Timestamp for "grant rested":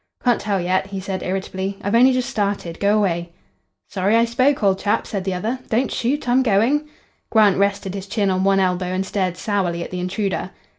7.29-7.93